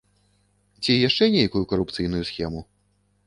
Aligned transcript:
Ці 0.85 0.91
яшчэ 1.07 1.27
нейкую 1.35 1.63
карупцыйную 1.73 2.23
схему? 2.31 2.61